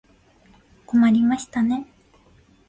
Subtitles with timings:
[0.87, 1.85] 困りましたね。